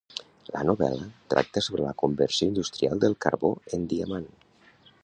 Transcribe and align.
La 0.53 0.63
novel·la 0.69 1.09
tracta 1.33 1.63
sobre 1.65 1.85
la 1.89 1.93
conversió 2.05 2.51
industrial 2.53 3.05
del 3.05 3.19
carbó 3.27 3.53
en 3.79 3.89
diamant. 3.95 4.29